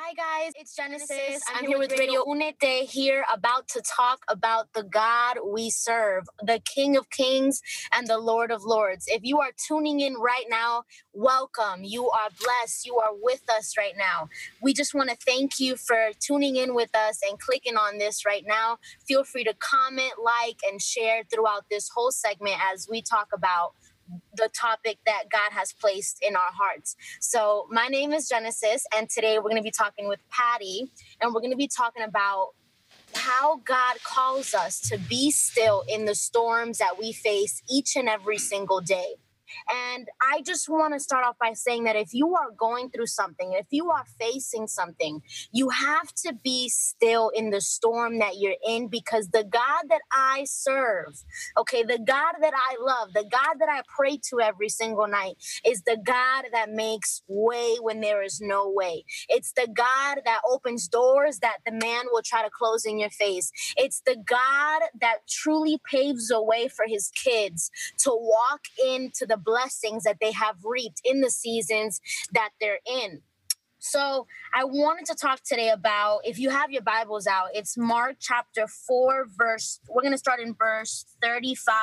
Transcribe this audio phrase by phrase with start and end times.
[0.00, 1.42] Hi guys, it's Genesis.
[1.52, 6.60] I'm, here with Radio Unete here about to talk about the God we serve, the
[6.60, 7.60] King of Kings
[7.92, 9.06] and the Lord of Lords.
[9.08, 11.82] If you are tuning in right now, welcome.
[11.82, 12.86] You are blessed.
[12.86, 14.28] You are with us right now.
[14.62, 18.24] We just want to thank you for tuning in with us and clicking on this
[18.24, 18.78] right now.
[19.08, 23.74] Feel free to comment, like, and share throughout this whole segment as we talk about
[24.34, 26.96] the topic that God has placed in our hearts.
[27.20, 31.34] So, my name is Genesis, and today we're going to be talking with Patty, and
[31.34, 32.50] we're going to be talking about
[33.14, 38.08] how God calls us to be still in the storms that we face each and
[38.08, 39.16] every single day.
[39.70, 43.06] And I just want to start off by saying that if you are going through
[43.06, 48.38] something, if you are facing something, you have to be still in the storm that
[48.38, 51.24] you're in because the God that I serve,
[51.56, 55.36] okay, the God that I love, the God that I pray to every single night
[55.66, 59.04] is the God that makes way when there is no way.
[59.28, 63.10] It's the God that opens doors that the man will try to close in your
[63.10, 63.52] face.
[63.76, 69.37] It's the God that truly paves a way for his kids to walk into the
[69.38, 72.00] blessings that they have reaped in the seasons
[72.32, 73.22] that they're in.
[73.80, 78.16] So, I wanted to talk today about if you have your Bibles out, it's Mark
[78.18, 81.74] chapter 4, verse, we're going to start in verse 35.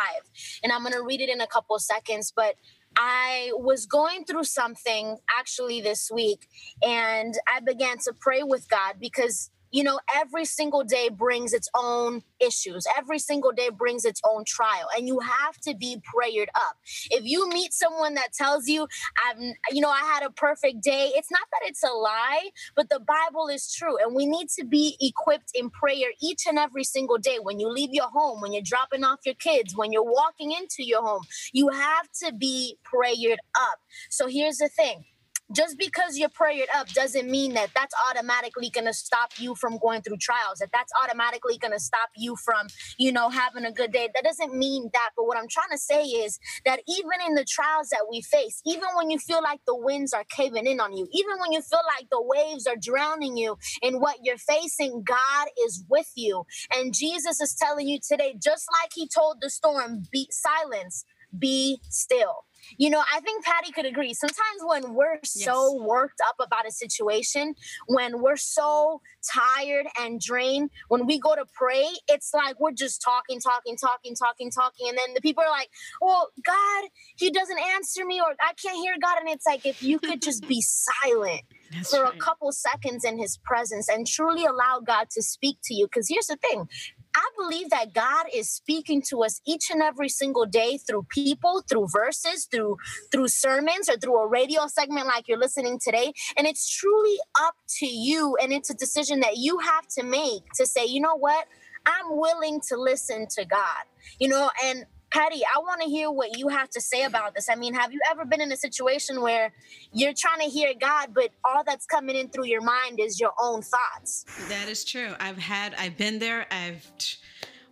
[0.61, 2.33] And I'm going to read it in a couple seconds.
[2.35, 2.55] But
[2.97, 6.47] I was going through something actually this week,
[6.83, 11.69] and I began to pray with God because you know, every single day brings its
[11.75, 12.87] own issues.
[12.97, 16.77] Every single day brings its own trial, and you have to be prayered up.
[17.11, 18.87] If you meet someone that tells you,
[19.25, 19.37] "I've,"
[19.71, 23.01] you know, I had a perfect day, it's not that it's a lie, but the
[23.01, 27.17] Bible is true, and we need to be equipped in prayer each and every single
[27.17, 27.39] day.
[27.39, 30.83] When you leave your home, when you're dropping off your kids, when you're walking into
[30.83, 31.23] your home,
[31.53, 33.79] you have to be prayered up.
[34.09, 35.05] So here's the thing
[35.53, 39.77] just because you're prayed up doesn't mean that that's automatically going to stop you from
[39.77, 40.59] going through trials.
[40.59, 44.09] That that's automatically going to stop you from you know having a good day.
[44.13, 45.11] That doesn't mean that.
[45.15, 48.61] But what i'm trying to say is that even in the trials that we face
[48.65, 51.61] even when you feel like the winds are caving in on you even when you
[51.61, 56.45] feel like the waves are drowning you in what you're facing god is with you.
[56.73, 61.05] And jesus is telling you today just like he told the storm be silence
[61.37, 62.45] be still
[62.77, 64.13] you know, I think Patty could agree.
[64.13, 65.43] Sometimes when we're yes.
[65.45, 67.55] so worked up about a situation,
[67.87, 69.01] when we're so
[69.33, 74.15] tired and drained, when we go to pray, it's like we're just talking, talking, talking,
[74.15, 74.89] talking, talking.
[74.89, 75.69] And then the people are like,
[76.01, 79.19] well, God, He doesn't answer me, or I can't hear God.
[79.19, 80.61] And it's like, if you could just be
[81.03, 81.41] silent.
[81.71, 82.13] That's for right.
[82.13, 85.87] a couple seconds in his presence and truly allow God to speak to you.
[85.87, 86.69] Because here's the thing
[87.15, 91.63] I believe that God is speaking to us each and every single day through people,
[91.69, 92.77] through verses, through
[93.11, 96.13] through sermons, or through a radio segment like you're listening today.
[96.37, 100.43] And it's truly up to you, and it's a decision that you have to make
[100.55, 101.47] to say, you know what,
[101.85, 103.83] I'm willing to listen to God.
[104.19, 107.47] You know, and Patty, I want to hear what you have to say about this.
[107.49, 109.53] I mean, have you ever been in a situation where
[109.93, 113.31] you're trying to hear God, but all that's coming in through your mind is your
[113.41, 114.25] own thoughts?
[114.49, 115.13] That is true.
[115.21, 116.45] I've had, I've been there.
[116.51, 116.85] I've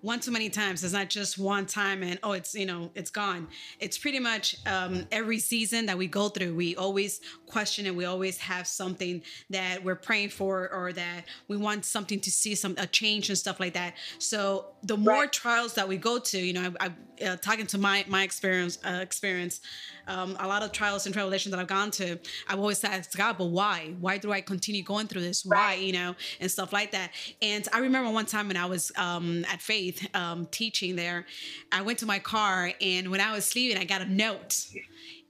[0.03, 0.83] one too many times.
[0.83, 3.47] It's not just one time and oh, it's you know it's gone.
[3.79, 6.53] It's pretty much um, every season that we go through.
[6.55, 11.55] We always question and we always have something that we're praying for or that we
[11.55, 13.95] want something to see some a change and stuff like that.
[14.19, 15.31] So the more right.
[15.31, 18.79] trials that we go to, you know, I, I uh, talking to my my experience
[18.85, 19.61] uh, experience
[20.07, 23.37] um, a lot of trials and tribulations that I've gone to, I've always asked God,
[23.37, 23.95] but why?
[23.99, 25.45] Why do I continue going through this?
[25.45, 25.79] Why, right.
[25.79, 27.11] you know, and stuff like that.
[27.41, 31.25] And I remember one time when I was um, at Faith um, teaching there,
[31.71, 34.67] I went to my car, and when I was leaving, I got a note.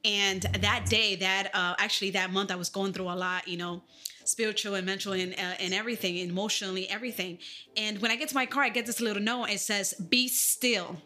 [0.05, 3.57] And that day, that uh, actually that month, I was going through a lot, you
[3.57, 3.81] know
[4.25, 7.37] spiritual and mental and, uh, and everything, emotionally, everything.
[7.75, 9.49] And when I get to my car, I get this little note.
[9.49, 10.97] It says, "Be still."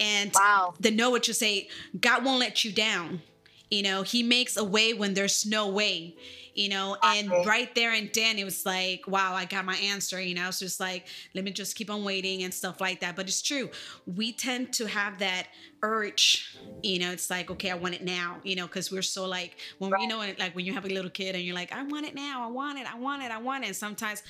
[0.00, 0.74] And wow.
[0.80, 1.68] the know what you say,
[2.00, 3.22] God won't let you down.
[3.70, 6.16] You know, He makes a way when there's no way.
[6.54, 10.20] You know, and right there and then it was like, wow, I got my answer.
[10.20, 13.16] You know, it's just like, let me just keep on waiting and stuff like that.
[13.16, 13.70] But it's true.
[14.06, 15.48] We tend to have that
[15.84, 19.26] urge you know it's like okay i want it now you know because we're so
[19.26, 20.00] like when right.
[20.00, 22.14] you know like when you have a little kid and you're like i want it
[22.14, 24.22] now i want it i want it i want it and sometimes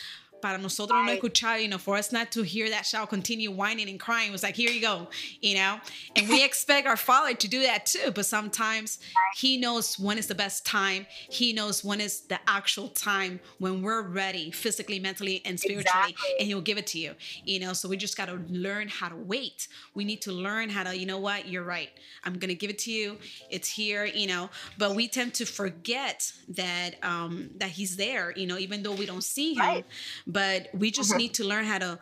[0.45, 1.23] para nosotros right.
[1.23, 4.29] no escuchar, you know, for us not to hear that child continue whining and crying,
[4.29, 5.09] it was like, here you go,
[5.41, 5.81] you know?
[6.17, 8.99] And we expect our father to do that too, but sometimes
[9.37, 11.07] he knows when is the best time.
[11.31, 16.35] He knows when is the actual time when we're ready physically, mentally, and spiritually, exactly.
[16.39, 17.15] and he'll give it to you,
[17.47, 17.73] you know?
[17.73, 19.69] So we just got to learn how to wait.
[19.95, 21.89] We need to learn how to, you know what, you're right.
[22.23, 23.17] I'm going to give it to you.
[23.49, 28.47] It's here, you know, but we tend to forget that, um, that he's there, you
[28.47, 29.87] know, even though we don't see him, right.
[30.35, 31.19] But we just mm-hmm.
[31.19, 31.99] need to learn how to,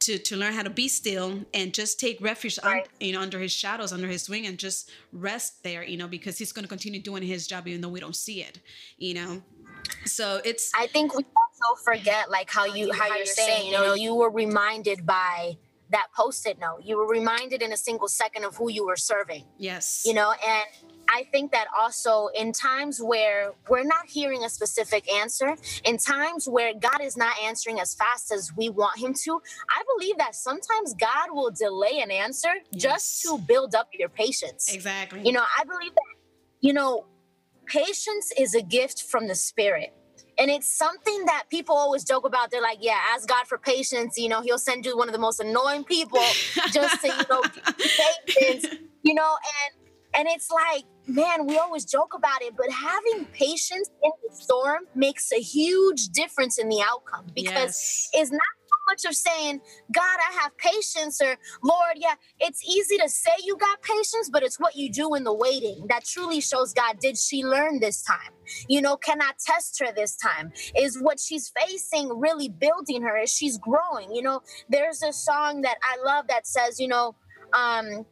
[0.00, 2.82] to, to learn how to be still and just take refuge right.
[2.82, 6.08] un, you know under his shadows under his wing and just rest there you know
[6.08, 8.58] because he's going to continue doing his job even though we don't see it
[8.98, 9.42] you know
[10.04, 13.72] so it's i think we also forget like how you how, how you're saying you
[13.72, 15.56] know you were reminded by
[15.90, 19.44] that post-it note you were reminded in a single second of who you were serving
[19.58, 24.48] yes you know and I think that also in times where we're not hearing a
[24.48, 29.14] specific answer, in times where God is not answering as fast as we want Him
[29.24, 32.82] to, I believe that sometimes God will delay an answer yes.
[32.82, 34.72] just to build up your patience.
[34.72, 35.22] Exactly.
[35.24, 36.04] You know, I believe that,
[36.60, 37.06] you know,
[37.66, 39.94] patience is a gift from the Spirit.
[40.38, 42.50] And it's something that people always joke about.
[42.50, 44.18] They're like, yeah, ask God for patience.
[44.18, 46.22] You know, He'll send you one of the most annoying people
[46.72, 47.42] just to, you know,
[48.26, 48.66] patience,
[49.02, 49.86] you know, and
[50.16, 54.84] and it's like, man, we always joke about it, but having patience in the storm
[54.94, 58.10] makes a huge difference in the outcome because yes.
[58.14, 58.40] it's not
[58.88, 59.60] much of saying,
[59.92, 64.42] God, I have patience, or Lord, yeah, it's easy to say you got patience, but
[64.42, 68.02] it's what you do in the waiting that truly shows God, did she learn this
[68.02, 68.32] time?
[68.68, 70.52] You know, can I test her this time?
[70.76, 73.16] Is what she's facing really building her?
[73.18, 74.14] Is she's growing?
[74.14, 77.14] You know, there's a song that I love that says, you know,
[77.52, 78.06] um,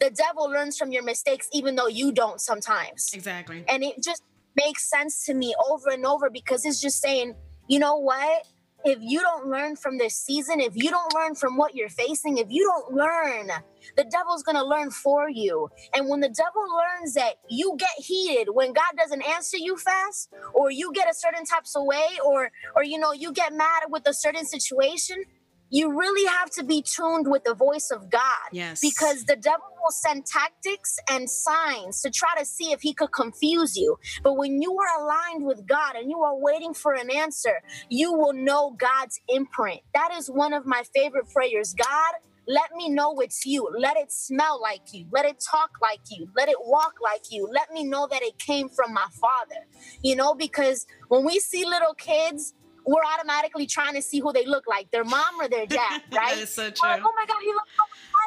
[0.00, 4.22] the devil learns from your mistakes even though you don't sometimes exactly and it just
[4.56, 7.34] makes sense to me over and over because it's just saying
[7.68, 8.46] you know what
[8.84, 12.38] if you don't learn from this season if you don't learn from what you're facing
[12.38, 13.50] if you don't learn
[13.96, 15.68] the devil's going to learn for you.
[15.94, 20.30] And when the devil learns that you get heated when god doesn't answer you fast
[20.54, 23.84] or you get a certain types of way or or you know you get mad
[23.88, 25.24] with a certain situation
[25.70, 28.48] you really have to be tuned with the voice of God.
[28.52, 28.80] Yes.
[28.80, 33.12] Because the devil will send tactics and signs to try to see if he could
[33.12, 33.98] confuse you.
[34.22, 38.12] But when you are aligned with God and you are waiting for an answer, you
[38.12, 39.80] will know God's imprint.
[39.94, 41.74] That is one of my favorite prayers.
[41.74, 42.14] God,
[42.48, 43.70] let me know it's you.
[43.78, 45.06] Let it smell like you.
[45.12, 46.28] Let it talk like you.
[46.36, 47.48] Let it walk like you.
[47.52, 49.66] Let me know that it came from my father.
[50.02, 52.54] You know, because when we see little kids,
[52.90, 56.34] we're automatically trying to see who they look like, their mom or their dad, right?
[56.34, 56.88] that is so true.
[56.88, 57.70] Like, oh my God, he looks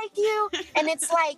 [0.01, 0.49] like you.
[0.77, 1.37] And it's like,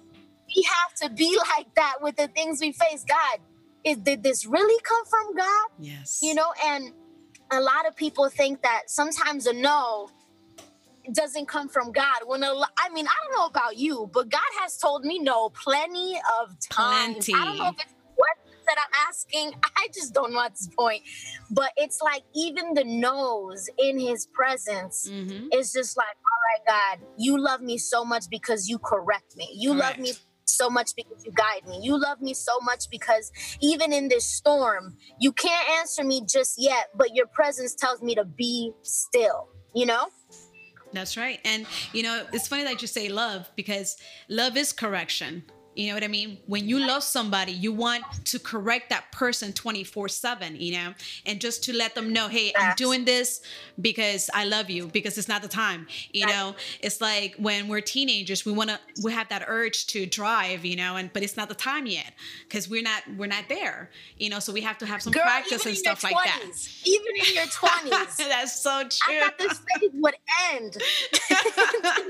[0.56, 3.04] we have to be like that with the things we face.
[3.08, 3.40] God,
[3.84, 5.68] is, did this really come from God?
[5.80, 6.20] Yes.
[6.22, 6.94] You know, and
[7.50, 10.10] a lot of people think that sometimes a no
[11.12, 12.20] doesn't come from God.
[12.28, 15.50] When a, I mean, I don't know about you, but God has told me no
[15.50, 17.26] plenty of times.
[17.26, 17.34] Plenty.
[17.34, 17.94] I don't know if it's
[18.76, 19.54] that I'm asking.
[19.78, 21.04] I just don't know at this point.
[21.50, 25.48] But it's like even the nose in his presence mm-hmm.
[25.54, 29.50] is just like, all right, God, you love me so much because you correct me.
[29.54, 30.14] You love me
[30.46, 31.80] so much because you guide me.
[31.82, 33.32] You love me so much because
[33.62, 38.16] even in this storm, you can't answer me just yet, but your presence tells me
[38.16, 40.08] to be still, you know?
[40.94, 41.40] That's right.
[41.44, 43.98] And, you know, it's funny that you say love because
[44.30, 45.44] love is correction.
[45.76, 46.38] You know what I mean?
[46.48, 50.94] When you love somebody, you want to correct that person 24 7, you know,
[51.26, 53.42] and just to let them know, hey, I'm doing this
[53.80, 55.88] because I love you, because it's not the time.
[56.14, 60.06] You know, it's like when we're teenagers, we want to, we have that urge to
[60.06, 62.14] drive, you know, and, but it's not the time yet
[62.48, 65.24] because we're not, we're not there, you know, so we have to have some Girl,
[65.24, 66.70] practice and stuff 20s, like that.
[66.86, 68.18] Even in your 20s.
[68.30, 69.18] That's so true.
[69.18, 70.16] I thought this phase would
[70.54, 70.78] end.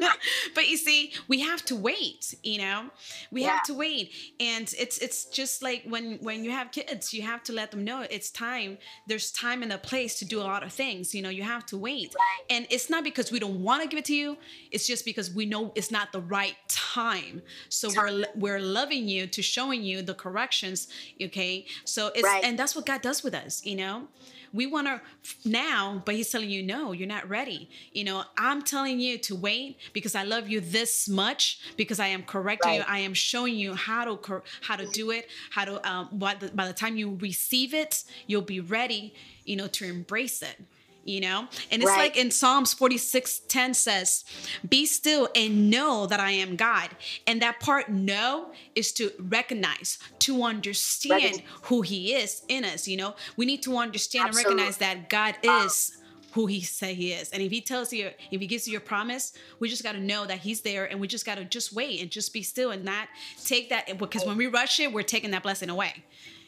[0.56, 2.90] but you see, we have to wait, you know,
[3.32, 3.50] we yeah.
[3.50, 4.12] have to wait.
[4.40, 7.84] And it's it's just like when when you have kids you have to let them
[7.84, 8.78] know it's time.
[9.08, 11.66] There's time and a place to do a lot of things you know you have
[11.68, 12.16] to wait.
[12.50, 14.38] And it's not because we don't want to give it to you
[14.72, 17.42] it's just because we know it's not the right time.
[17.70, 20.88] So we're we're loving you to showing you the corrections
[21.22, 21.66] okay?
[21.86, 22.44] So it's right.
[22.44, 24.08] and that's what god does with us you know
[24.56, 25.02] we want to
[25.44, 27.70] now, but he's telling you, no, you're not ready.
[27.92, 32.08] You know, I'm telling you to wait because I love you this much because I
[32.08, 32.80] am correcting right.
[32.80, 32.86] you.
[32.88, 35.28] I am showing you how to how to do it.
[35.50, 39.14] How to um, by the, by the time you receive it, you'll be ready.
[39.44, 40.60] You know, to embrace it
[41.06, 41.98] you know and it's right.
[41.98, 44.26] like in psalms 46 10 says
[44.68, 46.90] be still and know that i am god
[47.28, 52.98] and that part know is to recognize to understand who he is in us you
[52.98, 54.52] know we need to understand Absolutely.
[54.52, 55.98] and recognize that god is
[56.36, 57.30] who he say he is.
[57.30, 60.02] And if he tells you, if he gives you a promise, we just got to
[60.02, 62.72] know that he's there and we just got to just wait and just be still
[62.72, 63.08] and not
[63.46, 66.04] take that because when we rush it, we're taking that blessing away,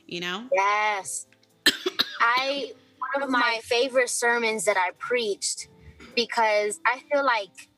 [0.06, 0.44] you know?
[0.52, 1.28] Yes.
[2.20, 2.74] I,
[3.14, 5.70] one of my favorite sermons that I preached
[6.16, 7.70] because I feel like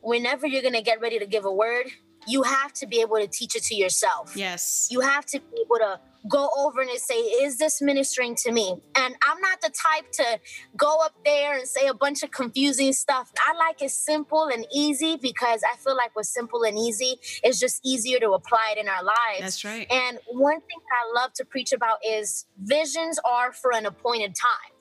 [0.00, 1.86] whenever you're going to get ready to give a word,
[2.26, 4.36] you have to be able to teach it to yourself.
[4.36, 4.88] Yes.
[4.90, 8.80] You have to be able to go over and say, Is this ministering to me?
[8.94, 10.38] And I'm not the type to
[10.76, 13.32] go up there and say a bunch of confusing stuff.
[13.38, 17.58] I like it simple and easy because I feel like with simple and easy, it's
[17.58, 19.40] just easier to apply it in our lives.
[19.40, 19.86] That's right.
[19.90, 24.72] And one thing I love to preach about is visions are for an appointed time.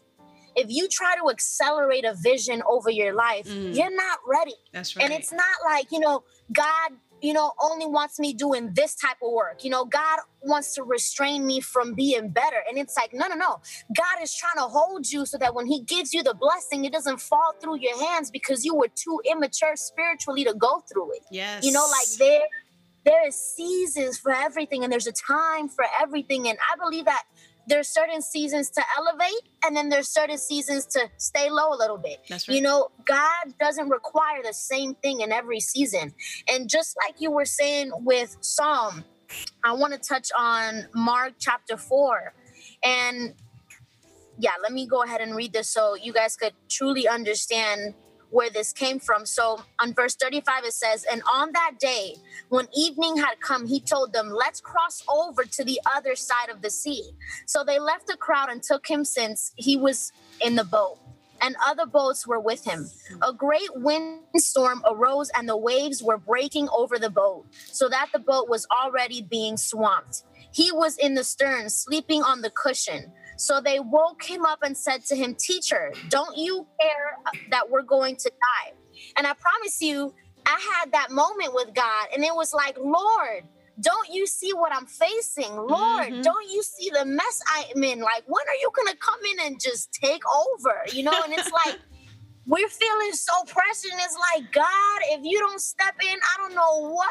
[0.54, 3.74] If you try to accelerate a vision over your life, Mm.
[3.74, 4.56] you're not ready.
[4.74, 5.06] That's right.
[5.06, 6.92] And it's not like, you know, God,
[7.22, 9.64] you know, only wants me doing this type of work.
[9.64, 12.58] You know, God wants to restrain me from being better.
[12.68, 13.62] And it's like, no, no, no.
[13.96, 16.92] God is trying to hold you so that when He gives you the blessing, it
[16.92, 21.22] doesn't fall through your hands because you were too immature spiritually to go through it.
[21.32, 21.64] yes.
[21.64, 22.48] You know, like there,
[23.06, 26.48] there is seasons for everything and there's a time for everything.
[26.48, 27.24] And I believe that
[27.68, 31.98] there's certain seasons to elevate and then there's certain seasons to stay low a little
[31.98, 32.20] bit.
[32.28, 32.56] That's right.
[32.56, 36.14] You know, God doesn't require the same thing in every season.
[36.50, 39.04] And just like you were saying with Psalm,
[39.64, 42.34] I want to touch on Mark chapter 4.
[42.84, 43.36] And
[44.40, 47.94] yeah, let me go ahead and read this so you guys could truly understand
[48.32, 49.26] where this came from.
[49.26, 52.16] So on verse 35, it says, And on that day,
[52.50, 56.62] when evening had come, he told them, Let's cross over to the other side of
[56.62, 57.12] the sea.
[57.46, 60.12] So they left the crowd and took him since he was
[60.44, 60.98] in the boat.
[61.44, 62.88] And other boats were with him.
[63.24, 68.20] A great windstorm arose, and the waves were breaking over the boat, so that the
[68.20, 70.24] boat was already being swamped.
[70.52, 73.12] He was in the stern, sleeping on the cushion.
[73.42, 77.18] So they woke him up and said to him, Teacher, don't you care
[77.50, 78.74] that we're going to die?
[79.18, 80.14] And I promise you,
[80.46, 83.46] I had that moment with God, and it was like, Lord,
[83.82, 85.56] don't you see what I'm facing?
[85.56, 86.24] Lord, Mhm.
[86.24, 88.02] don't you see the mess I'm in?
[88.02, 90.86] Like, when are you going to come in and just take over?
[90.94, 91.78] You know, and it's like,
[92.48, 96.56] we're feeling so pressured, and it's like, God, if you don't step in, I don't
[96.56, 97.10] know what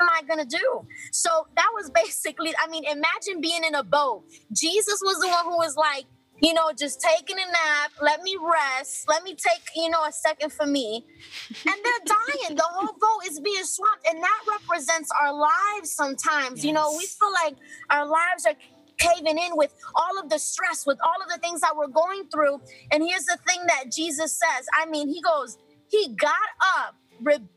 [0.00, 0.86] am I gonna do?
[1.12, 4.24] So that was basically, I mean, imagine being in a boat.
[4.52, 6.06] Jesus was the one who was like,
[6.42, 10.12] you know, just taking a nap, let me rest, let me take, you know, a
[10.12, 11.06] second for me.
[11.50, 12.56] And they're dying.
[12.56, 14.06] The whole boat is being swamped.
[14.08, 16.64] And that represents our lives sometimes.
[16.64, 17.56] You know, we feel like
[17.90, 18.54] our lives are
[18.98, 22.24] caving in with all of the stress, with all of the things that we're going
[22.32, 22.60] through.
[22.90, 25.58] And here's the thing that Jesus says I mean, he goes,
[25.88, 26.34] he got
[26.78, 27.50] up, rebuked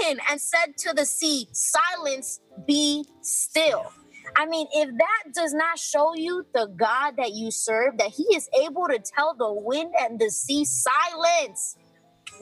[0.00, 3.92] wind, and said to the sea, Silence, be still.
[4.36, 8.24] I mean, if that does not show you the God that you serve, that He
[8.34, 11.76] is able to tell the wind and the sea, silence,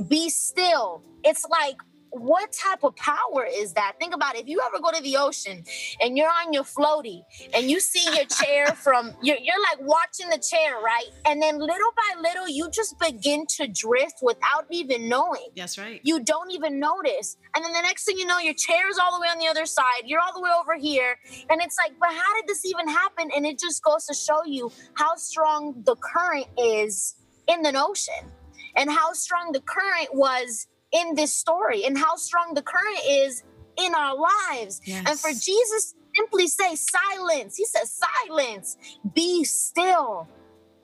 [0.08, 1.02] be still.
[1.24, 1.76] It's like,
[2.20, 3.94] what type of power is that?
[3.98, 4.42] Think about it.
[4.42, 5.64] If you ever go to the ocean
[6.00, 7.22] and you're on your floaty
[7.54, 11.06] and you see your chair from, you're, you're like watching the chair, right?
[11.26, 16.00] And then little by little, you just begin to drift without even knowing That's right.
[16.02, 17.36] you don't even notice.
[17.54, 19.46] And then the next thing you know, your chair is all the way on the
[19.46, 20.02] other side.
[20.04, 21.16] You're all the way over here.
[21.50, 23.30] And it's like, but how did this even happen?
[23.34, 28.32] And it just goes to show you how strong the current is in the ocean
[28.76, 33.42] and how strong the current was in this story and how strong the current is
[33.76, 34.80] in our lives.
[34.86, 37.92] And for Jesus simply say silence, he says
[38.26, 38.76] silence,
[39.14, 40.28] be still.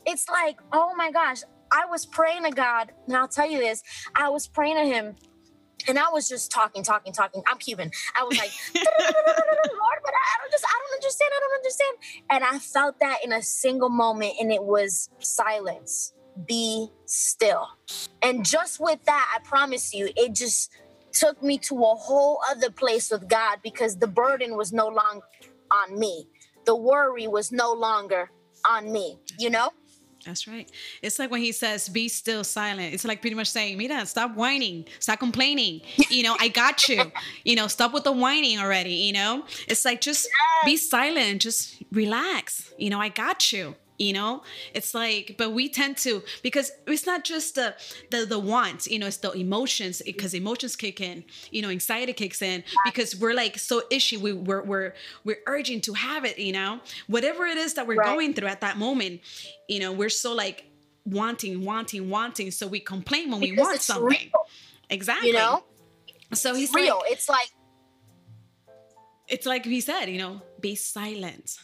[0.07, 1.43] It's like, oh my gosh,
[1.73, 3.83] I was praying to God, and I'll tell you this,
[4.15, 5.17] I was praying to him
[5.89, 7.43] and I was just talking, talking, talking.
[7.47, 7.91] I'm Cuban.
[8.17, 8.85] I was like, Lord,
[10.05, 11.31] but I don't just, I don't understand.
[11.35, 11.97] I don't understand.
[12.31, 16.13] And I felt that in a single moment, and it was silence.
[16.47, 17.69] Be still.
[18.23, 20.71] And just with that, I promise you, it just
[21.13, 25.25] took me to a whole other place with God because the burden was no longer
[25.71, 26.27] on me.
[26.67, 28.31] The worry was no longer
[28.69, 29.71] on me, you know?
[30.25, 30.71] That's right.
[31.03, 32.95] It's like when he says, be still silent.
[32.95, 35.83] It's like pretty much saying, Mira, stop whining, stop complaining.
[36.09, 37.13] You know, I got you.
[37.45, 38.95] You know, stop with the whining already.
[38.95, 40.27] You know, it's like just
[40.65, 42.73] be silent, just relax.
[42.79, 43.75] You know, I got you.
[43.97, 44.43] You know,
[44.75, 47.77] it's like, but we tend to because it's not just the
[48.11, 51.23] the the wants, you know, it's the emotions because emotions kick in,
[51.53, 54.19] you know, anxiety kicks in because we're like so ishy.
[54.19, 57.97] We we're we're we're urging to have it, you know, whatever it is that we're
[57.99, 58.07] Right.
[58.15, 59.21] going through at that moment,
[59.69, 60.65] you know, we're so like
[61.07, 62.51] wanting, wanting, wanting.
[62.51, 64.09] So we complain when we want something.
[64.09, 64.47] real,
[64.91, 65.29] Exactly.
[65.29, 65.63] you know?
[66.33, 66.97] So he's Real.
[66.97, 67.51] like, It's like,
[69.29, 71.59] it's like he said, you know, be silent.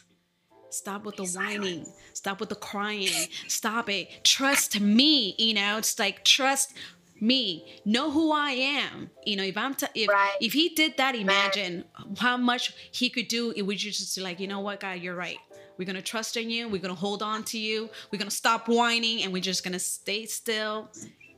[0.71, 1.85] Stop with the whining.
[2.13, 3.09] Stop with the crying.
[3.47, 4.23] Stop it.
[4.23, 5.35] Trust me.
[5.37, 6.73] You know, it's like trust
[7.19, 7.65] me.
[7.85, 9.09] Know who I am.
[9.25, 10.35] You know, if I'm t- if Right.
[10.41, 11.85] if he did that, imagine
[12.19, 13.51] how much he could do.
[13.55, 15.37] It would just be like, you know what, God, you're right.
[15.77, 16.67] We're gonna trust in you.
[16.69, 17.89] We're gonna hold on to you.
[18.11, 20.89] We're gonna stop whining, and we're just gonna stay still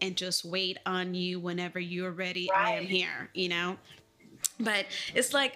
[0.02, 2.52] and just wait on you whenever you're ready.
[2.52, 3.30] I am here.
[3.34, 3.78] You know
[4.60, 4.86] but
[5.16, 5.56] it's like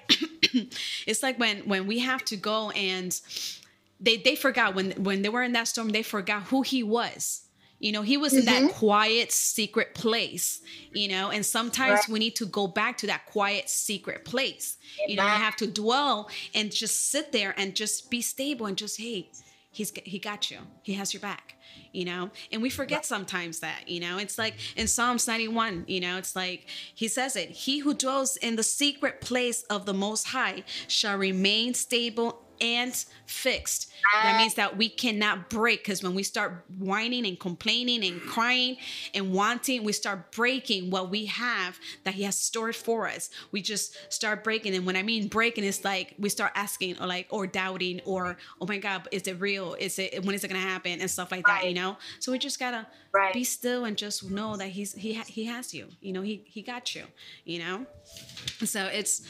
[1.05, 3.19] it's like when when we have to go and
[3.99, 7.43] they they forgot when when they were in that storm they forgot who he was.
[7.79, 8.71] You know he was in that mm-hmm.
[8.71, 10.61] quiet secret place
[10.93, 12.09] you know and sometimes Right.
[12.09, 14.77] we need to go back to that quiet secret place.
[15.07, 15.39] You know Amen.
[15.41, 19.29] have to dwell and just sit there and just be stable and just hey
[19.71, 20.57] he's he got you.
[20.81, 21.53] He has your back
[21.93, 22.29] you know?
[22.51, 24.17] And we forget sometimes that you know?
[24.17, 28.37] It's like in psalms 91 you know it's like he says it he who dwells
[28.37, 32.93] in the secret place of the most high shall remain stable and
[33.25, 33.89] fixed.
[34.13, 34.37] That ah.
[34.37, 38.77] means that we cannot break because when we start whining and complaining and crying
[39.13, 43.29] and wanting we start breaking what we have that he has stored for us.
[43.51, 44.75] We just start breaking.
[44.75, 48.37] And when i mean breaking it's like we start asking or like or doubting or
[48.61, 49.75] oh my god is it real?
[49.79, 50.99] Is it when is it gonna happen?
[50.99, 51.97] and stuff like that you know?
[52.19, 53.33] So we just gotta Right.
[53.33, 55.87] be still and just know that he's he he has you.
[56.01, 57.05] You know he he got you
[57.45, 57.85] you know
[58.63, 59.21] so it's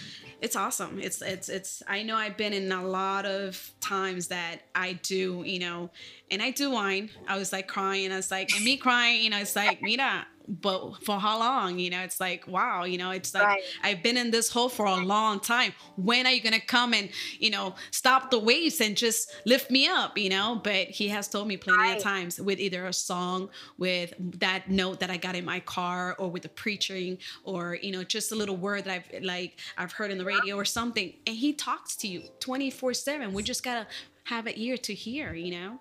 [0.41, 0.99] it's awesome.
[0.99, 5.41] It's it's it's i know i've been in a lot of times that i do
[5.45, 5.89] you know
[6.29, 7.09] and i do whine.
[7.27, 8.11] I was like crying.
[8.11, 11.79] I was like and me crying you know it's like mira but for how long?
[11.79, 13.61] You know it's like wow you know it's like Right.
[13.83, 15.73] i've been in this hole for a long time.
[15.95, 19.87] When are you gonna come and you know stop the waves and just lift me
[19.87, 20.59] up you know?
[20.63, 21.97] But he has told me plenty Right.
[21.97, 26.15] of times with either a song with that note that i got in my car
[26.19, 29.91] or with the preaching or you know just a little word that i've like i've
[29.91, 33.63] heard in the radio or something and he talks to you 24 7 we just
[33.63, 33.85] gotta
[34.25, 35.79] have an ear to hear you know?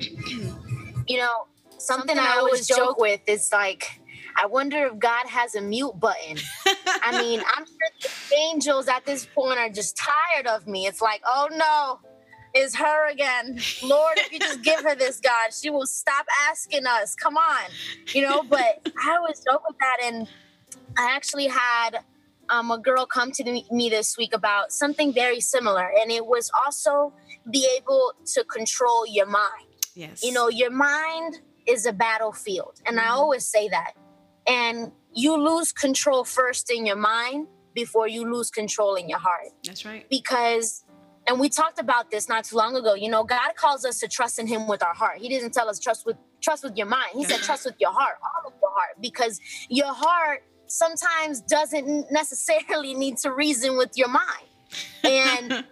[1.06, 1.46] You know,
[1.86, 4.00] something I always joke with is like,
[4.36, 6.38] I wonder if God has a mute button.
[7.02, 10.86] I mean, I'm sure the angels at this point are just tired of me.
[10.86, 12.00] It's like, oh no,
[12.52, 13.58] it's her again.
[13.82, 17.14] Lord, if you just give her this, God, she will stop asking us.
[17.14, 17.70] Come on.
[18.08, 19.98] You know, but I always joke with that.
[20.04, 20.28] And
[20.98, 22.00] I actually had
[22.48, 25.90] um, a girl come to me- me this week about something very similar.
[26.00, 27.12] And it was also
[27.50, 32.98] be able to control your mind yes you know your mind is a battlefield and
[32.98, 33.12] i mm-hmm.
[33.12, 33.92] always say that.
[34.46, 39.48] And you lose control first in your mind before you lose control in your heart.
[39.64, 40.06] That's right.
[40.10, 40.84] Because
[41.26, 44.06] and we talked about this not too long ago you know god calls us to
[44.06, 45.18] trust in him with our heart.
[45.18, 47.10] He doesn't tell us trust with trust with your mind.
[47.14, 47.44] He said mm-hmm.
[47.44, 53.16] trust with your heart all of your heart because your heart sometimes doesn't necessarily need
[53.18, 54.48] to reason with your mind.
[55.02, 55.50] And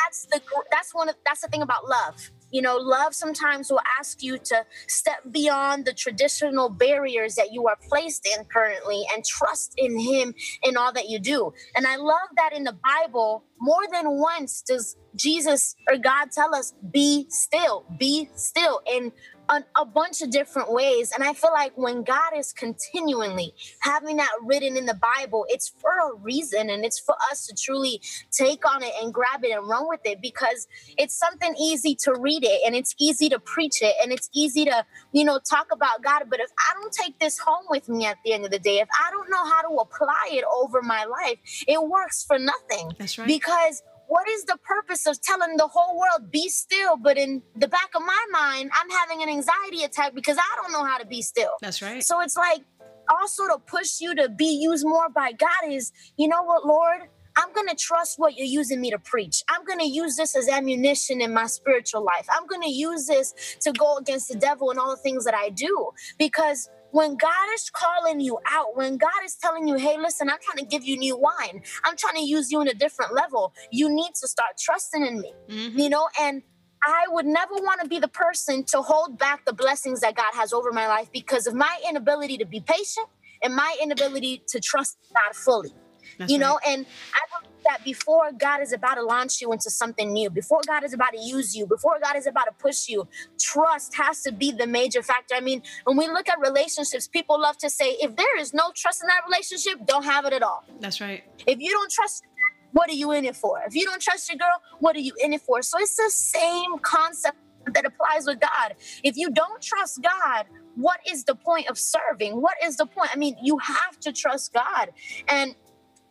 [0.00, 3.80] that's the that's one of that's the thing about love you know love sometimes will
[3.98, 9.24] ask you to step beyond the traditional barriers that you are placed in currently and
[9.24, 11.52] trust in him in all that you do.
[11.74, 16.54] And i love that in the bible more than once does jesus or god tell
[16.54, 18.80] us be still be still.
[18.90, 19.12] In
[19.48, 21.12] a, a bunch of different ways.
[21.12, 25.68] And i feel like when god is continually having that written in the bible it's
[25.68, 29.50] for a reason and it's for us to truly take on it and grab it
[29.50, 33.38] and run with it because it's something easy to read it and it's easy to
[33.38, 36.24] preach it and it's easy to you know talk about god.
[36.28, 38.78] But if i don't take this home with me at the end of the day
[38.78, 42.92] if i don't know how to apply it over my life it works for nothing
[42.98, 43.26] that's right.
[43.28, 47.68] because what is the purpose of telling the whole world be still but in the
[47.68, 51.06] back of my mind i'm having an anxiety attack because i don't know how to
[51.06, 52.62] be still that's right so it's like
[53.08, 57.02] also to push you to be used more by God is, you know what, Lord?
[57.36, 59.44] I'm going to trust what you're using me to preach.
[59.48, 62.26] I'm going to use this as ammunition in my spiritual life.
[62.30, 65.34] I'm going to use this to go against the devil and all the things that
[65.34, 65.90] I do.
[66.18, 70.38] Because when God is calling you out, when God is telling you, hey, listen, I'm
[70.42, 73.52] trying to give you new wine, I'm trying to use you in a different level,
[73.70, 75.78] you need to start trusting in me Mhm.
[75.78, 76.42] you know and
[76.84, 80.32] i would never want to be the person to hold back the blessings that god
[80.34, 83.06] has over my life because of my inability to be patient
[83.42, 85.74] and my inability to trust god fully
[86.18, 86.68] That's you know right.
[86.78, 87.20] and i
[87.68, 91.12] that before god is about to launch you into something new before god is about
[91.12, 93.06] to use you before god is about to push you
[93.38, 97.40] trust has to be the major factor i mean when we look at relationships people
[97.40, 100.42] love to say if there is no trust in that relationship don't have it at
[100.42, 102.24] all that's right if you don't trust,
[102.72, 103.60] what are you in it for?
[103.66, 105.62] If you don't trust your girl, what are you in it for?
[105.62, 107.36] So it's the same concept
[107.72, 108.74] that applies with God.
[109.02, 112.40] If you don't trust God, what is the point of serving?
[112.40, 113.10] What is the point?
[113.12, 114.90] I mean, you have to trust God.
[115.28, 115.54] And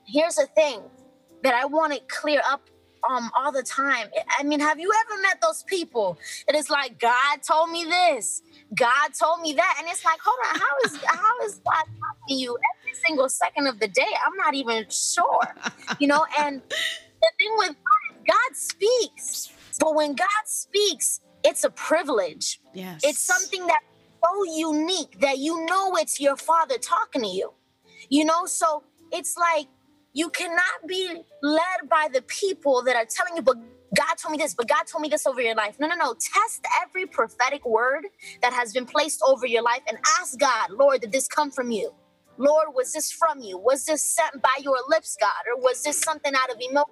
[0.06, 0.82] here's the thing
[1.44, 2.64] that I want to clear up
[3.10, 4.08] um all the time.
[4.40, 6.18] I mean, have you ever met those people?
[6.48, 8.42] It is like God told me this,
[8.76, 12.28] God told me that, and it's like, hold on, how is how is God talking
[12.30, 14.12] to you every single second of the day?
[14.26, 15.56] I'm not even sure,
[16.00, 16.26] you know.
[16.40, 16.62] And
[17.22, 22.60] the thing with God, God speaks, but when God speaks, it's a privilege.
[22.74, 23.86] Yes, it's something that's
[24.24, 27.54] so unique that you know it's your Father talking to you,
[28.10, 28.46] you know.
[28.46, 29.68] So it's like
[30.18, 33.58] you cannot be led by the people that are telling you, but
[33.98, 35.78] God told me this, but God told me this over your life.
[35.80, 36.16] No, no, no.
[36.16, 38.06] Test every prophetic word
[38.44, 41.72] that has been placed over your life and ask God, Lord, did this come from
[41.72, 41.94] you?
[42.38, 43.60] Lord, was this from you?
[43.60, 45.32] Was this sent by your lips, God?
[45.56, 46.88] Or was this something out of emotion?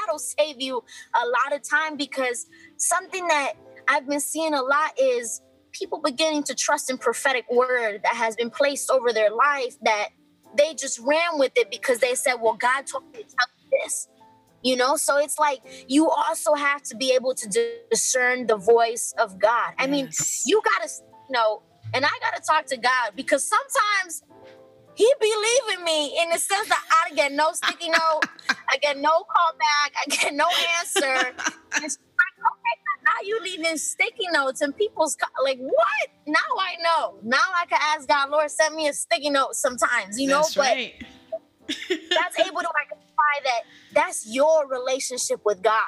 [0.00, 0.82] That'll save you
[1.16, 2.46] a lot of time because
[2.78, 3.54] something that
[3.88, 5.42] I've been seeing a lot is
[5.74, 10.10] people beginning to trust in prophetic word that has been placed over their life that
[10.56, 13.78] they just ran with it because they said, Well, God told me to tell you
[13.82, 14.08] this.
[14.62, 19.14] You know, so it's like you also have to be able to discern the voice
[19.18, 19.72] of God.
[19.78, 19.90] I yes.
[19.90, 20.08] mean,
[20.46, 20.90] you gotta
[21.28, 21.62] you know,
[21.94, 24.22] and I gotta talk to God because sometimes
[24.94, 25.32] he be
[25.68, 28.22] leaving me in the sense that I get no sticky note,
[28.68, 30.46] I get no call back, I get no
[30.80, 31.34] answer.
[32.38, 36.08] It's like, okay, now you leaving sticky notes and people's like what?
[36.26, 37.18] Now I know.
[37.22, 40.42] Now I can ask God, Lord, send me a sticky note sometimes, you know.
[40.42, 40.94] That's right.
[41.66, 41.76] But
[42.10, 45.82] that's able to identify that that's your relationship with God.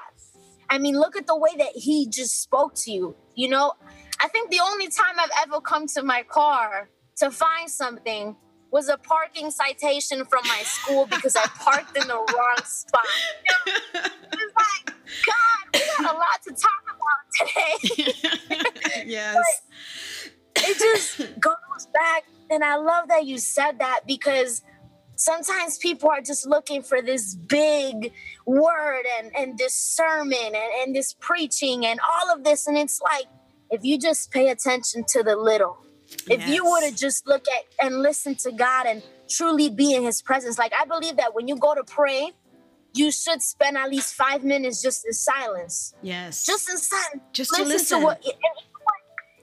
[0.69, 3.17] I mean, look at the way that He just spoke to you.
[3.35, 3.73] You know,
[4.21, 8.37] I think the only time I've ever come to my car to find something
[8.71, 13.03] was a parking citation from my school because I parked in the wrong spot.
[13.67, 13.73] Know,
[14.33, 14.95] it's like,
[15.27, 15.35] God,
[15.75, 19.07] we got a lot to talk about today.
[19.07, 19.63] yes.
[20.57, 22.25] it just goes back.
[22.51, 24.63] And I love that you said that because
[25.17, 28.13] sometimes people are just looking for this big
[28.47, 32.67] word and, and this sermon and, and this preaching and all of this.
[32.67, 33.27] And it's like,
[33.71, 35.79] if you just pay attention to the little,
[36.29, 40.03] if you were to just look at and listen to God and truly be in
[40.03, 42.33] his presence, like I believe that when you go to pray,
[42.95, 45.95] you should spend at least five minutes just in silence.
[46.03, 46.45] Yes.
[46.45, 47.23] Just in silence.
[47.33, 48.01] Just listen to listen.
[48.01, 48.25] To what,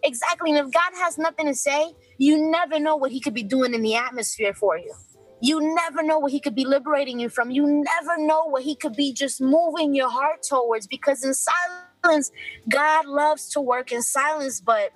[0.04, 0.52] exactly.
[0.52, 3.74] And if God has nothing to say, you never know what He could be doing
[3.74, 4.94] in the atmosphere for you.
[5.40, 7.52] You never know what He could be liberating you from.
[7.52, 12.32] You never know what He could be just moving your heart towards because in silence,
[12.70, 14.60] God loves to work in silence.
[14.60, 14.92] But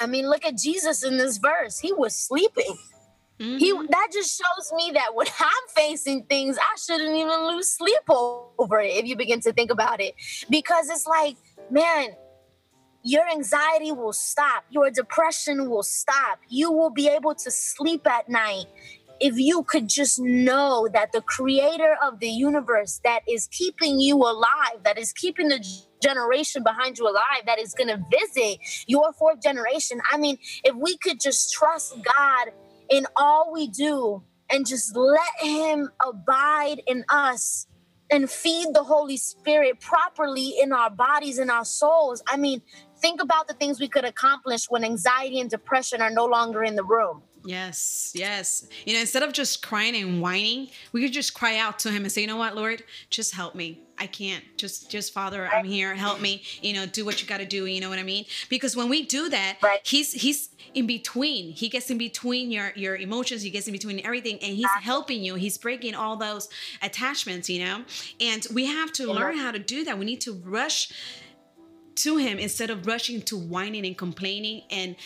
[0.00, 1.78] I mean, look at Jesus in this verse.
[1.78, 2.76] He was sleeping.
[3.40, 3.58] Mm-hmm.
[3.58, 8.08] He that just shows me that when I'm facing things, I shouldn't even lose sleep
[8.08, 10.14] over it if you begin to think about it.
[10.50, 11.36] Because it's like,
[11.70, 12.10] man,
[13.04, 16.40] your anxiety will stop, your depression will stop.
[16.48, 18.66] You will be able to sleep at night
[19.20, 24.16] if you could just know that the creator of the universe that is keeping you
[24.16, 25.64] alive, that is keeping the
[26.02, 30.00] generation behind you alive, that is going to visit your fourth generation.
[30.12, 32.52] I mean, if we could just trust God
[32.90, 37.66] in all we do and just let Him abide in us
[38.10, 42.22] and feed the Holy Spirit properly in our bodies and our souls.
[42.28, 42.62] I mean,
[43.00, 46.76] think about the things we could accomplish when anxiety and depression are no longer in
[46.76, 47.22] the room.
[47.48, 48.66] Yes, yes.
[48.84, 52.02] You know, instead of just crying and whining, we could just cry out to him
[52.02, 53.80] and say, "You know what, Lord, just help me.
[53.96, 54.44] I can't.
[54.58, 55.94] Just just Father, I'm here.
[55.94, 56.42] Help me.
[56.60, 58.26] You know, do what you got to do, you know what I mean?
[58.50, 59.80] Because when we do that, right.
[59.82, 61.52] he's he's in between.
[61.52, 65.22] He gets in between your your emotions, he gets in between everything and he's helping
[65.22, 65.36] you.
[65.36, 66.50] He's breaking all those
[66.82, 67.84] attachments, you know?
[68.20, 69.98] And we have to learn how to do that.
[69.98, 70.92] We need to rush
[71.98, 74.96] to him instead of rushing to whining and complaining and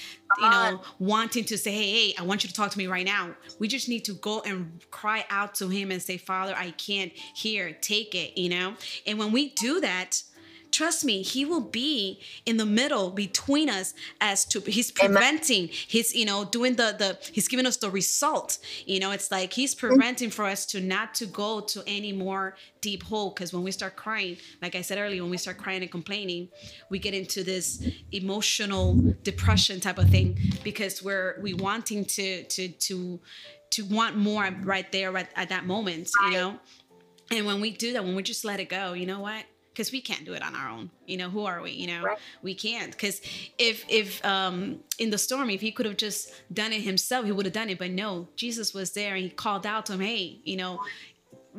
[0.41, 3.05] you know wanting to say hey hey i want you to talk to me right
[3.05, 3.35] now.
[3.59, 7.13] We just need to go and cry out to him and say father i can't
[7.13, 8.75] hear take it you know?
[9.07, 10.23] And when we do that
[10.73, 16.15] trust me he will be in the middle between us as to he's preventing he's
[16.15, 18.59] you know doing the the he's giving us the result.
[18.87, 19.89] You know it's like he's mm-hmm.
[19.89, 23.71] preventing for us to not to go to any more deep hole because when we
[23.71, 26.49] start crying like i said earlier when we start crying and complaining
[26.91, 32.69] we get into this emotional depression type of thing because we're we wanting to to
[32.69, 33.21] to
[33.71, 36.59] to want more right there right at that moment you know?
[37.31, 39.91] And when we do that when we just let it go you know what because
[39.91, 40.91] we can't do it on our own.
[41.07, 41.73] You know who are we?
[41.73, 42.19] You know right.
[42.43, 42.93] we can't.
[42.93, 43.21] Because
[43.59, 47.33] if if um in the storm if he could have just done it himself he
[47.33, 47.79] would have done it.
[47.79, 50.81] But no jesus was there and he called out to him hey you know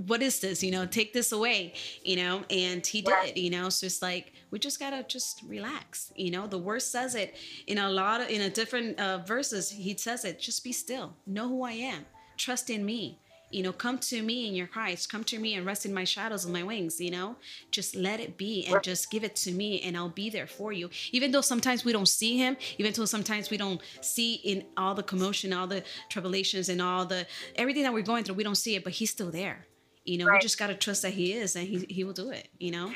[0.08, 0.63] what is this?
[0.63, 1.73] You know take this away
[2.04, 3.69] you know and he did you know.
[3.69, 6.47] So it's like we just gotta just relax you know.
[6.47, 7.36] The word says it
[7.67, 9.71] in a lot of in a different uh, verses.
[9.71, 11.15] He says it just be still.
[11.26, 12.06] Know who i am.
[12.38, 13.19] Trust in me
[13.53, 16.03] you know, come to me in your Christ, come to me and rest in my
[16.03, 17.35] shadows and my wings, you know,
[17.71, 20.73] just let it be and just give it to me and I'll be there for
[20.73, 20.89] you.
[21.11, 24.95] Even though sometimes we don't see him, even though sometimes we don't see in all
[24.95, 28.55] the commotion, all the tribulations and all the everything that we're going through, we don't
[28.55, 29.65] see it, but he's still there.
[30.03, 30.35] You know, right.
[30.35, 32.71] we just got to trust that he is and he, he will do it, you
[32.71, 32.91] know?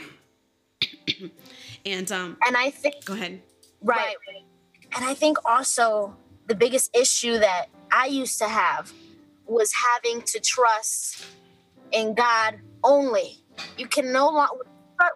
[1.86, 3.42] and, um, and I think, go ahead.
[3.82, 4.16] Right.
[4.96, 6.18] And I think also
[6.48, 8.92] the biggest issue that I used to have
[9.48, 11.26] was having to trust
[11.92, 13.44] in God only.
[13.78, 14.54] You can no longer,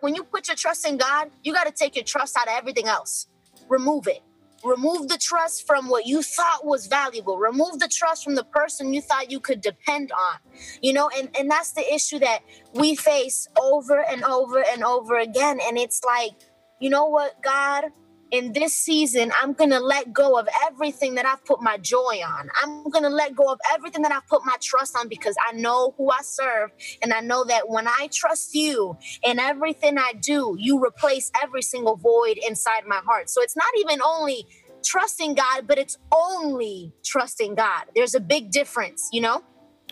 [0.01, 2.53] when you put your trust in God, you got to take your trust out of
[2.55, 3.27] everything else.
[3.69, 4.21] Remove it.
[4.63, 7.37] Remove the trust from what you thought was valuable.
[7.37, 10.37] Remove the trust from the person you thought you could depend on.
[10.81, 12.41] You know, and, and that's the issue that
[12.73, 15.59] we face over and over and over again.
[15.67, 16.31] And it's like,
[16.79, 17.85] you know what, God,
[18.31, 22.21] in this season, I'm going to let go of everything that I've put my joy
[22.25, 22.49] on.
[22.63, 25.51] I'm going to let go of everything that I've put my trust on because I
[25.51, 26.71] know who I serve.
[27.01, 31.61] And I know that when I trust you in everything I do, you replace every
[31.61, 33.29] single void inside my heart.
[33.29, 34.47] So it's not even only
[34.83, 37.83] trusting God, but it's only trusting God.
[37.93, 39.43] There's a big difference, you know?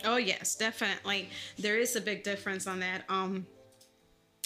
[0.04, 1.28] Oh, yes, definitely.
[1.58, 3.04] There is a big difference on that.
[3.10, 3.46] Um,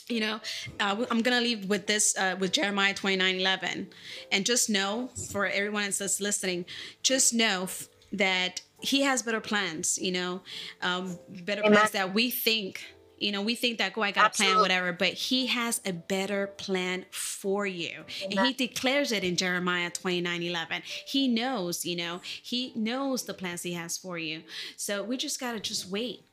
[0.09, 0.41] you know
[0.81, 3.89] uh, i'm gonna leave with this uh, with jeremiah 29 11
[4.31, 6.65] and just know for everyone that's listening
[7.03, 7.67] just know
[8.13, 10.41] that he has better plans you know
[10.83, 11.73] um, better Amen.
[11.73, 12.83] plans that we think
[13.19, 14.53] you know we think that oh i got Absolutely.
[14.53, 18.39] a plan whatever but he has a better plan for you Amen.
[18.39, 23.35] and he declares it in jeremiah 29 11 he knows you know he knows the
[23.35, 24.43] plans he has for you
[24.77, 26.25] so we just gotta just wait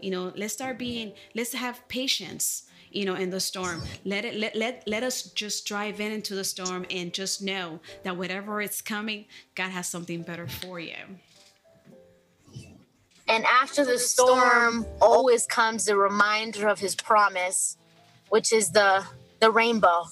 [0.00, 3.82] you know let's start being let's have patience you know in the storm.
[4.04, 7.80] Let it let, let let us just drive in into the storm and just know
[8.02, 10.96] that whatever is coming god has something better for you.
[13.28, 17.76] And after the storm always comes the reminder of his promise
[18.28, 19.04] which is the
[19.40, 20.04] the rainbow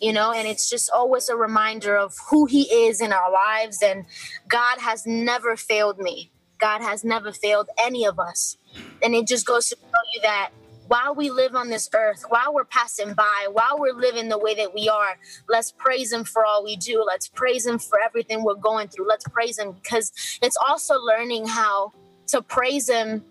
[0.00, 3.82] you know and it's just always a reminder of who he is in our lives.
[3.82, 4.04] And
[4.48, 6.30] god has never failed me.
[6.58, 8.56] God has never failed any of us.
[9.02, 10.50] And it just goes to show you that
[10.88, 14.54] while we live on this earth, while we're passing by, while we're living the way
[14.54, 15.18] that we are,
[15.48, 17.04] let's praise Him for all we do.
[17.06, 19.08] Let's praise Him for everything we're going through.
[19.08, 21.92] Let's praise Him because it's also learning how
[22.28, 23.24] to praise Him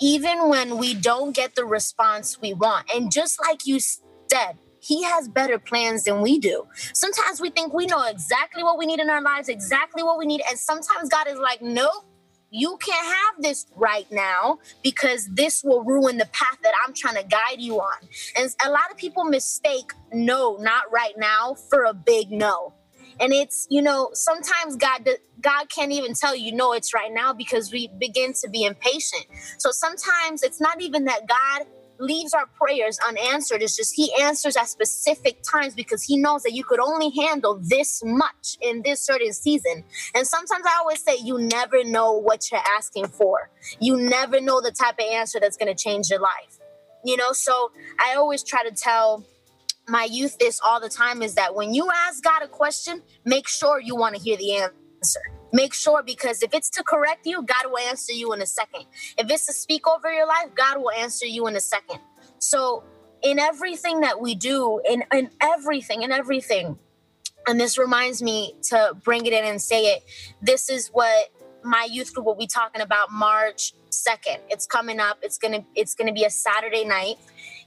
[0.00, 2.90] even when we don't get the response we want.
[2.94, 6.66] And just like you said, he has better plans than we do.
[6.92, 10.26] Sometimes we think we know exactly what we need in our lives, exactly what we
[10.26, 10.42] need.
[10.50, 12.04] And sometimes God is like, nope,
[12.52, 17.16] you can't have this right now because this will ruin the path that I'm trying
[17.16, 17.96] to guide you on.
[18.36, 22.74] And a lot of people mistake no, not right now for a big no.
[23.18, 25.08] And it's, you know, sometimes God
[25.40, 29.26] God can't even tell you no it's right now because we begin to be impatient.
[29.58, 31.66] So sometimes it's not even that God
[32.02, 33.62] leaves our prayers unanswered.
[33.62, 37.58] It's just He answers at specific times because He knows that you could only handle
[37.62, 39.84] this much in this certain season.
[40.14, 43.50] And sometimes I always say, you never know what you're asking for.
[43.80, 46.58] You never know the type of answer that's going to change your life.
[47.04, 49.24] You know, so I always try to tell
[49.88, 53.48] my youth this all the time is that when you ask God a question, make
[53.48, 55.20] sure you want to hear the answer
[55.52, 58.86] Make sure because if it's to correct you, God will answer you in a second.
[59.18, 62.00] If it's to speak over your life, God will answer you in a second.
[62.38, 62.84] So,
[63.22, 66.78] in everything that we do, in, in everything, in everything,
[67.48, 70.04] and this reminds me to bring it in and say it.
[70.40, 71.28] This is what
[71.64, 74.38] my youth group will be talking about March 2nd.
[74.48, 75.18] It's coming up.
[75.22, 77.16] It's gonna it's gonna be a Saturday night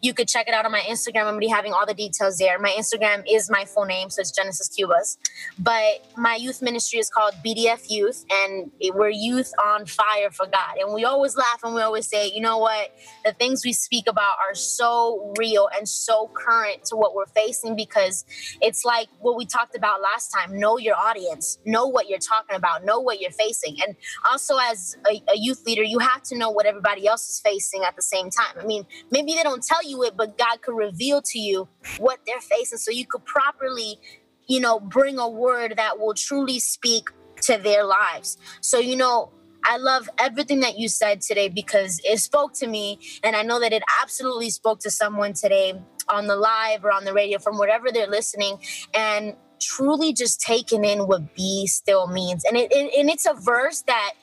[0.01, 1.25] you could check it out on my Instagram.
[1.25, 2.57] I'm be having all the details there.
[2.59, 5.17] My Instagram is my full name, so it's Genesis Cubas.
[5.59, 10.77] But my youth ministry is called BDF Youth, and we're youth on fire for God.
[10.79, 12.95] And we always laugh and we always say, you know what?
[13.23, 17.75] The things we speak about are so real and so current to what we're facing
[17.75, 18.25] because
[18.61, 20.59] it's like what we talked about last time.
[20.59, 23.77] Know your audience, know what you're talking about, know what you're facing.
[23.85, 23.95] And
[24.29, 27.83] also, as a, a youth leader, you have to know what everybody else is facing
[27.83, 28.55] at the same time.
[28.59, 31.67] I mean, maybe they don't tell you it, but God could reveal to you
[31.97, 33.99] what they're facing so you could properly,
[34.47, 37.09] you know, bring a word that will truly speak
[37.41, 38.37] to their lives.
[38.61, 39.31] So, you know,
[39.63, 42.99] I love everything that you said today because it spoke to me.
[43.23, 45.73] And I know that it absolutely spoke to someone today
[46.07, 48.59] on the live or on the radio from wherever they're listening.
[48.93, 52.43] And truly just taking in what be still means.
[52.45, 54.13] And it, it and it's a verse that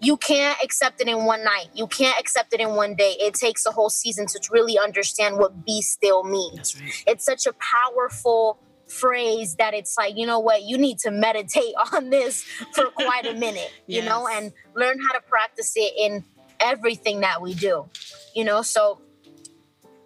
[0.00, 1.68] you can't accept it in one night.
[1.74, 3.16] You can't accept it in one day.
[3.18, 6.80] It takes a whole season to really understand what be still means.
[6.80, 7.04] Right.
[7.06, 11.74] It's such a powerful phrase that it's like, you know what, you need to meditate
[11.92, 14.02] on this for quite a minute, yes.
[14.02, 16.24] you know, and learn how to practice it in
[16.60, 17.86] everything that we do.
[18.34, 19.00] You know, so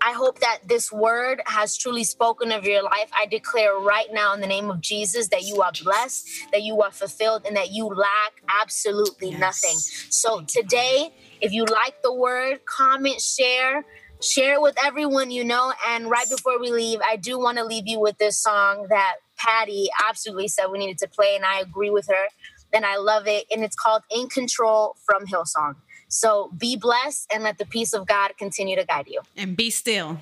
[0.05, 3.11] I hope that this word has truly spoken of your life.
[3.17, 6.83] I declare right now in the name of Jesus that you are blessed, that you
[6.83, 9.41] are fulfilled, and that you lack absolutely yes.
[9.41, 9.79] nothing.
[10.11, 13.85] So today, if you like the word, comment, share,
[14.21, 15.73] share it with everyone you know.
[15.89, 19.17] And right before we leave, I do want to leave you with this song that
[19.37, 22.27] Patty absolutely said we needed to play, and I agree with her.
[22.73, 23.45] And I love it.
[23.53, 25.77] And it's called In Control from Hillsong.
[26.13, 29.23] So be blessed and let the peace of God continue to guide you.
[29.37, 30.19] And be still.